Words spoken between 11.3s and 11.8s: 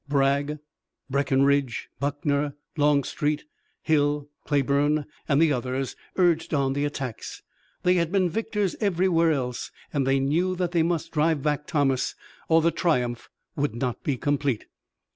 back